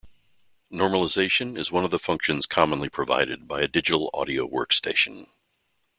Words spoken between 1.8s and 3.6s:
of the functions commonly provided